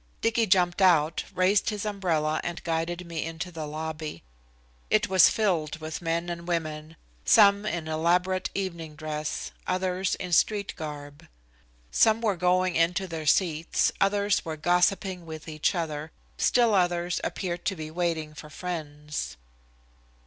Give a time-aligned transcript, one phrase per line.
[0.21, 4.23] Dicky jumped out, raised his umbrella and guided me into the lobby.
[4.89, 10.73] It was filled with men and women, some in elaborate evening dress, others in street
[10.75, 11.27] garb.
[11.91, 17.21] Some were going in to their seats, others were gossiping with each other, still others
[17.23, 19.37] appeared to be waiting for friends.